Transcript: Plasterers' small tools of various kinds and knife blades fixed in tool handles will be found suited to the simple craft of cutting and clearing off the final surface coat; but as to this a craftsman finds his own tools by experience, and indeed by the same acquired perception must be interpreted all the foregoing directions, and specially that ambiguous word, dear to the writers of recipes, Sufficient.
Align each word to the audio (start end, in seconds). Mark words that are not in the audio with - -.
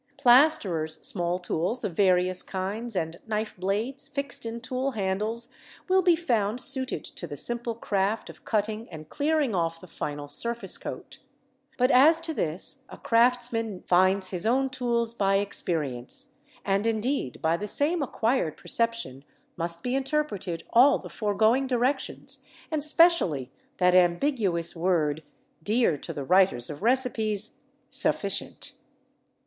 Plasterers' 0.17 0.97
small 1.07 1.37
tools 1.37 1.83
of 1.83 1.93
various 1.93 2.41
kinds 2.41 2.95
and 2.95 3.19
knife 3.27 3.55
blades 3.55 4.07
fixed 4.07 4.47
in 4.47 4.59
tool 4.59 4.93
handles 4.93 5.49
will 5.87 6.01
be 6.01 6.15
found 6.15 6.59
suited 6.59 7.03
to 7.03 7.27
the 7.27 7.37
simple 7.37 7.75
craft 7.75 8.27
of 8.27 8.43
cutting 8.43 8.89
and 8.89 9.09
clearing 9.09 9.53
off 9.53 9.79
the 9.79 9.85
final 9.85 10.27
surface 10.27 10.79
coat; 10.79 11.19
but 11.77 11.91
as 11.91 12.19
to 12.21 12.33
this 12.33 12.83
a 12.89 12.97
craftsman 12.97 13.83
finds 13.85 14.29
his 14.31 14.43
own 14.47 14.71
tools 14.71 15.13
by 15.13 15.35
experience, 15.35 16.33
and 16.65 16.87
indeed 16.87 17.39
by 17.39 17.55
the 17.55 17.67
same 17.67 18.01
acquired 18.01 18.57
perception 18.57 19.23
must 19.55 19.83
be 19.83 19.93
interpreted 19.93 20.63
all 20.73 20.97
the 20.97 21.09
foregoing 21.09 21.67
directions, 21.67 22.39
and 22.71 22.83
specially 22.83 23.51
that 23.77 23.93
ambiguous 23.93 24.75
word, 24.75 25.21
dear 25.61 25.95
to 25.95 26.11
the 26.11 26.23
writers 26.23 26.71
of 26.71 26.81
recipes, 26.81 27.59
Sufficient. 27.91 28.71